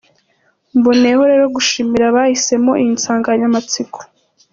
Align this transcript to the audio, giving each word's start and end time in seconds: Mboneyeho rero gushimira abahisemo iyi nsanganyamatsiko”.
Mboneyeho 0.77 1.23
rero 1.31 1.45
gushimira 1.55 2.03
abahisemo 2.07 2.71
iyi 2.81 2.91
nsanganyamatsiko”. 2.95 3.99